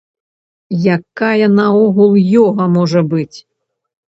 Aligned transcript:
Якая 0.95 1.47
наогул 1.57 2.11
ёга 2.45 2.65
можа 2.79 3.01
быць? 3.13 3.37